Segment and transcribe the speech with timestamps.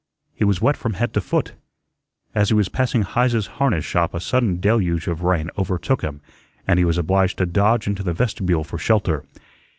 [0.33, 1.53] He was wet from head to foot.
[2.33, 6.21] As he was passing Heise's harness shop a sudden deluge of rain overtook him
[6.67, 9.25] and he was obliged to dodge into the vestibule for shelter.